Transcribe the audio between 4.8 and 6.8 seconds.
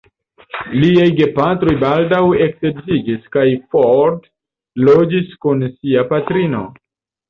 loĝis kun sia patrino.